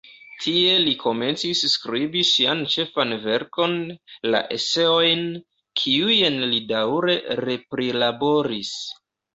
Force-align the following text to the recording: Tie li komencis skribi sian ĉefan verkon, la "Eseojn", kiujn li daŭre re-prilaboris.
Tie 0.43 0.69
li 0.83 0.93
komencis 1.01 1.61
skribi 1.73 2.23
sian 2.31 2.63
ĉefan 2.77 3.15
verkon, 3.27 3.77
la 4.37 4.43
"Eseojn", 4.59 5.25
kiujn 5.85 6.43
li 6.55 6.67
daŭre 6.75 7.21
re-prilaboris. 7.49 8.79